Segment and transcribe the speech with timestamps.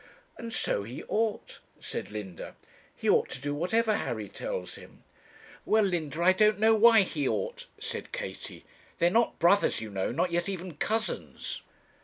[0.35, 2.55] 'And so he ought,' said Linda.
[2.95, 5.03] 'He ought to do whatever Harry tells him.'
[5.63, 8.65] 'Well, Linda, I don't know why he ought,' said Katie.
[8.97, 11.61] 'They are not brothers, you know, nor yet even cousins.'